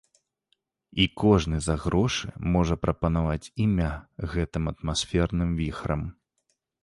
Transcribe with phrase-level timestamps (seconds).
[1.01, 3.91] І кожны за грошы можа прапанаваць імя
[4.33, 6.01] гэтым атмасферным віхрам.